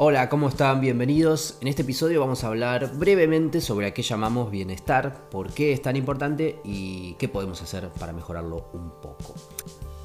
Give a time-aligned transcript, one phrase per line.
[0.00, 0.80] Hola, ¿cómo están?
[0.80, 1.58] Bienvenidos.
[1.60, 5.82] En este episodio vamos a hablar brevemente sobre a qué llamamos bienestar, por qué es
[5.82, 9.34] tan importante y qué podemos hacer para mejorarlo un poco.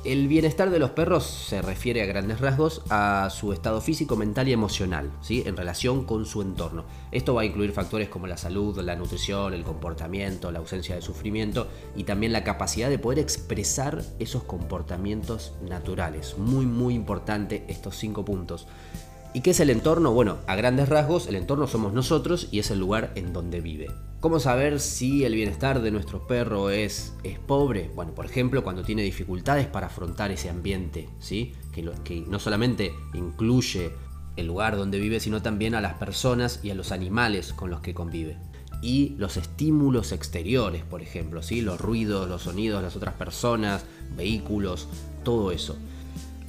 [0.03, 4.47] El bienestar de los perros se refiere a grandes rasgos a su estado físico, mental
[4.47, 5.43] y emocional, ¿sí?
[5.45, 6.85] en relación con su entorno.
[7.11, 11.03] Esto va a incluir factores como la salud, la nutrición, el comportamiento, la ausencia de
[11.03, 16.35] sufrimiento y también la capacidad de poder expresar esos comportamientos naturales.
[16.39, 18.67] Muy, muy importante estos cinco puntos.
[19.35, 20.13] ¿Y qué es el entorno?
[20.13, 23.89] Bueno, a grandes rasgos, el entorno somos nosotros y es el lugar en donde vive.
[24.19, 27.89] ¿Cómo saber si el bienestar de nuestro perro es, es pobre?
[27.95, 31.53] Bueno, por ejemplo, cuando tiene dificultades para afrontar ese ambiente, ¿sí?
[31.71, 33.91] Que, que no solamente incluye
[34.35, 37.81] el lugar donde vive, sino también a las personas y a los animales con los
[37.81, 38.37] que convive.
[38.83, 41.61] Y los estímulos exteriores, por ejemplo, ¿sí?
[41.61, 43.83] los ruidos, los sonidos las otras personas,
[44.15, 44.87] vehículos,
[45.23, 45.75] todo eso.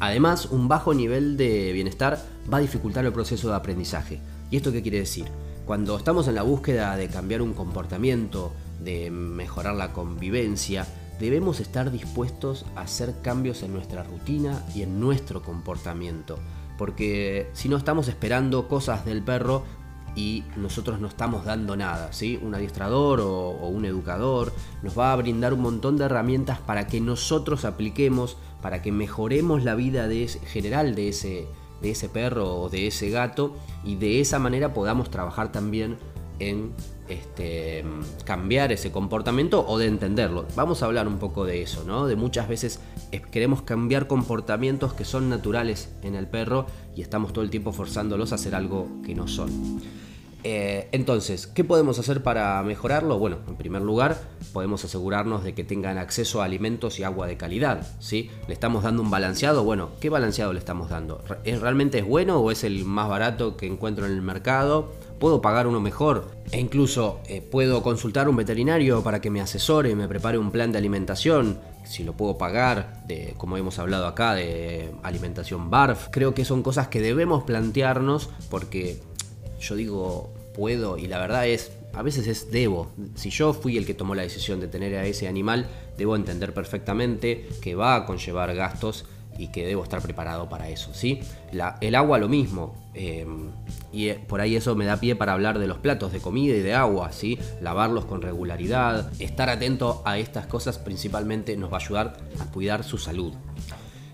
[0.05, 2.23] Además, un bajo nivel de bienestar
[2.53, 4.21] va a dificultar el proceso de aprendizaje.
[4.51, 5.25] ¿Y esto qué quiere decir?
[5.65, 10.87] Cuando estamos en la búsqueda de cambiar un comportamiento, de mejorar la convivencia,
[11.19, 16.39] debemos estar dispuestos a hacer cambios en nuestra rutina y en nuestro comportamiento.
[16.77, 19.65] Porque si no estamos esperando cosas del perro
[20.17, 22.39] y nosotros no estamos dando nada, ¿sí?
[22.43, 27.01] Un adiestrador o, un educador nos va a brindar un montón de herramientas para que
[27.01, 31.49] nosotros apliquemos, para que mejoremos la vida de general de ese,
[31.83, 35.99] de ese perro o de ese gato y de esa manera podamos trabajar también
[36.39, 36.73] en
[37.09, 37.85] este,
[38.25, 40.47] cambiar ese comportamiento o de entenderlo.
[40.57, 42.07] Vamos a hablar un poco de eso, ¿no?
[42.07, 42.81] De muchas veces
[43.31, 48.33] queremos cambiar comportamientos que son naturales en el perro y estamos todo el tiempo forzándolos
[48.33, 49.83] a hacer algo que no son.
[50.47, 53.19] Eh, entonces, ¿qué podemos hacer para mejorarlo?
[53.19, 54.19] Bueno, en primer lugar,
[54.53, 57.87] podemos asegurarnos de que tengan acceso a alimentos y agua de calidad.
[57.99, 58.31] ¿sí?
[58.47, 59.65] ¿Le estamos dando un balanceado?
[59.65, 61.25] Bueno, ¿qué balanceado le estamos dando?
[61.45, 64.93] ¿Es, ¿Realmente es bueno o es el más barato que encuentro en el mercado?
[65.19, 66.31] ¿Puedo pagar uno mejor?
[66.53, 70.37] E incluso eh, puedo consultar a un veterinario para que me asesore y me prepare
[70.37, 71.59] un plan de alimentación.
[71.85, 76.09] Si lo puedo pagar, de, como hemos hablado acá, de alimentación BARF.
[76.11, 79.01] Creo que son cosas que debemos plantearnos porque
[79.61, 82.91] yo digo puedo y la verdad es, a veces es debo.
[83.15, 85.67] Si yo fui el que tomó la decisión de tener a ese animal,
[85.99, 89.05] debo entender perfectamente que va a conllevar gastos
[89.37, 91.21] y que debo estar preparado para eso, ¿sí?
[91.81, 93.51] el agua lo mismo, em,
[93.93, 96.55] y eh, por ahí eso me da pie para hablar de los platos de comida
[96.55, 97.39] y de agua, ¿sí?
[97.61, 102.85] Lavarlos con regularidad, estar atento a estas cosas principalmente nos va a ayudar a cuidar
[102.85, 103.33] su salud.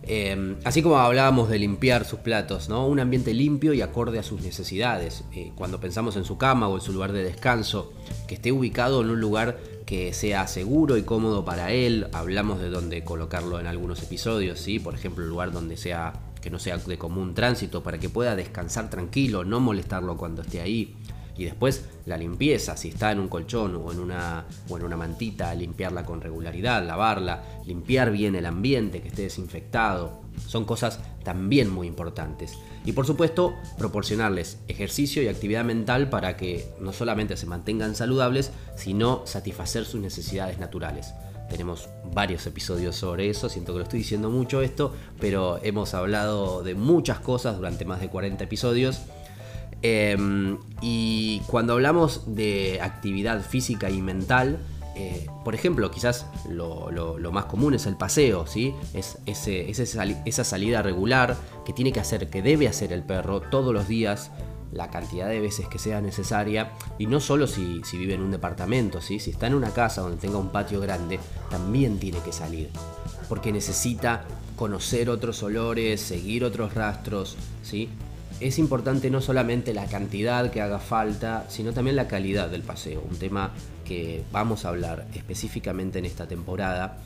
[0.02, 2.86] Em, así como hablábamos de limpiar sus platos, ¿no?
[2.86, 5.24] Un ambiente limpio y acorde a sus necesidades.
[5.32, 7.92] Eh, cuando pensamos en su cama o en su lugar de descanso,
[8.26, 12.06] que esté ubicado en un lugar que sea seguro y cómodo para él.
[12.12, 14.78] Hablamos de dónde colocarlo en algunos episodios, ¿sí?
[14.78, 18.34] Por ejemplo, un lugar donde sea que no sea de común tránsito para que pueda
[18.34, 20.96] descansar tranquilo, no molestarlo cuando esté ahí.
[21.40, 26.04] Y después la limpieza, si está en un colchón o en una, una mantita, limpiarla
[26.04, 30.20] con regularidad, lavarla, limpiar bien el ambiente, que esté desinfectado.
[30.46, 32.58] Son cosas también muy importantes.
[32.84, 38.52] Y por supuesto, proporcionarles ejercicio y actividad mental para que no solamente se mantengan saludables,
[38.76, 41.14] sino satisfacer sus necesidades naturales.
[41.48, 46.62] Tenemos varios episodios sobre eso, siento que lo estoy diciendo mucho esto, pero hemos hablado
[46.62, 49.00] de muchas cosas durante más de 40 episodios
[49.82, 54.58] Em, y cuando hablamos de actividad física y mental,
[54.94, 56.90] eh, por ejemplo, quizás lo,
[57.32, 58.74] más común es el paseo, ¿sí?
[58.92, 63.88] Es esa salida regular que tiene que hacer, que debe hacer el perro todos los
[63.88, 64.30] días,
[64.72, 69.00] la cantidad de veces que sea necesaria, y no solo si, vive en un departamento,
[69.00, 69.18] ¿sí?
[69.18, 71.18] si está en una casa donde tenga un patio grande,
[71.50, 72.70] también tiene que salir,
[73.28, 74.24] porque necesita
[74.56, 77.88] conocer otros olores, seguir otros rastros, ¿sí?
[78.40, 83.04] Es importante no solamente la cantidad que haga falta, sino también la calidad del paseo,
[83.08, 83.52] un tema
[83.84, 86.98] que vamos a hablar específicamente en esta temporada.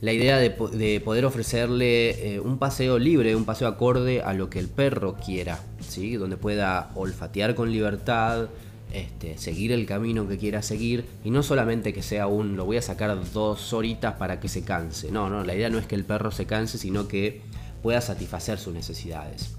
[0.00, 4.58] La idea de, poder ofrecerle eh, un paseo libre, un paseo acorde a lo que
[4.58, 6.16] el perro quiera, ¿sí?
[6.16, 8.48] donde pueda olfatear con libertad,
[8.92, 12.76] este, seguir el camino que quiera seguir y no solamente que sea un lo voy
[12.76, 15.10] a sacar dos horitas para que se canse.
[15.10, 17.40] No, no, la idea no es que el perro se canse, sino que
[17.82, 19.54] pueda satisfacer sus necesidades.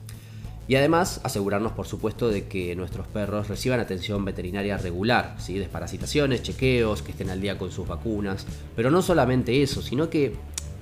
[0.68, 5.60] Y además asegurarnos, por supuesto, de que nuestros perros reciban atención veterinaria regular, ¿sí?
[5.60, 8.48] desparasitaciones, chequeos, que estén al día con sus vacunas.
[8.76, 10.36] Pero no solamente eso, sino que,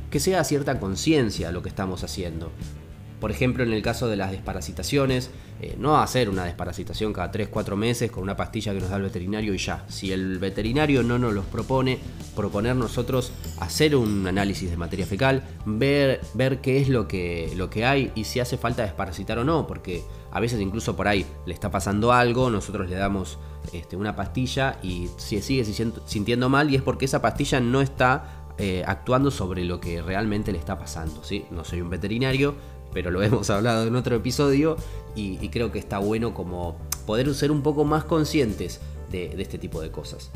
[0.09, 2.51] que sea cierta conciencia lo que estamos haciendo.
[3.23, 5.31] Por ejemplo, en el caso de las desparasitaciones,
[5.61, 9.03] eh, no hacer una desparasitación cada 3-4 meses con una pastilla que nos da el
[9.03, 9.85] veterinario y ya.
[9.87, 11.99] Si el veterinario no nos los propone,
[12.35, 13.31] proponer nosotros
[13.61, 18.11] hacer un análisis de materia fecal, ver, ver qué es lo que, lo que hay
[18.13, 20.03] y si hace falta desparasitar o no, porque
[20.33, 23.39] a veces incluso por ahí le está pasando algo, nosotros le damos
[23.71, 28.42] este, una pastilla y se sigue sintiendo mal y es porque esa pastilla no está
[28.59, 31.23] eh, actuando sobre lo que realmente le está pasando.
[31.23, 31.45] ¿sí?
[31.49, 32.55] No soy un veterinario,
[32.93, 34.77] pero lo hemos hablado en otro episodio
[35.15, 38.79] y, creo que está bueno como poder ser un poco más conscientes
[39.11, 40.29] de, este tipo de cosas.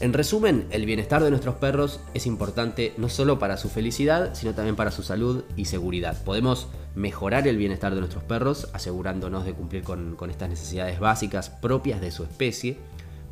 [0.00, 4.54] En resumen, el bienestar de nuestros perros es importante no solo para su felicidad, sino
[4.54, 6.22] también para su salud y seguridad.
[6.22, 11.50] Podemos mejorar el bienestar de nuestros perros asegurándonos de cumplir con, con estas necesidades básicas
[11.50, 12.78] propias de su especie,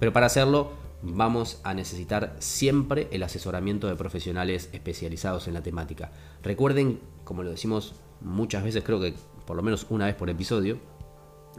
[0.00, 0.72] pero para hacerlo
[1.02, 6.10] vamos a necesitar siempre el asesoramiento de profesionales especializados en la temática.
[6.42, 9.14] Recuerden, como lo decimos muchas veces, creo que
[9.46, 10.78] por lo menos una vez por episodio,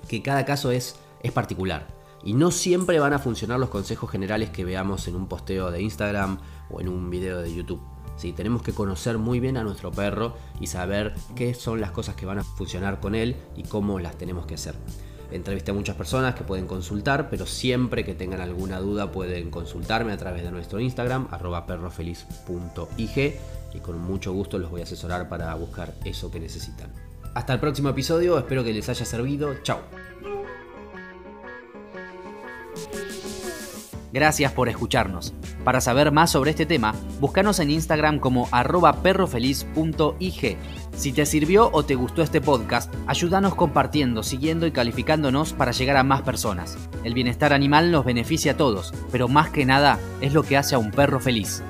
[0.07, 1.87] que cada caso es, es particular.
[2.23, 5.81] Y no siempre van a funcionar los consejos generales que veamos en un posteo de
[5.81, 6.39] Instagram
[6.69, 7.81] o en un video de YouTube.
[8.17, 12.15] Sí, tenemos que conocer muy bien a nuestro perro y saber qué son las cosas
[12.15, 14.75] que van a funcionar con él y cómo las tenemos que hacer.
[15.31, 20.11] Entrevisté a muchas personas que pueden consultar, pero siempre que tengan alguna duda pueden consultarme
[20.11, 23.39] a través de nuestro Instagram, arroba perrofeliz.ig,
[23.73, 26.91] y con mucho gusto los voy a asesorar para buscar eso que necesitan.
[27.35, 29.53] Hasta el próximo episodio, espero que les haya servido.
[29.61, 29.81] Chao.
[34.11, 35.33] Gracias por escucharnos.
[35.63, 38.47] Para saber más sobre este tema, búscanos en Instagram como
[39.03, 40.57] perrofeliz.ig.
[40.95, 45.97] Si te sirvió o te gustó este podcast, ayúdanos compartiendo, siguiendo y calificándonos para llegar
[45.97, 46.77] a más personas.
[47.03, 50.75] El bienestar animal nos beneficia a todos, pero más que nada es lo que hace
[50.75, 51.63] a un perro feliz.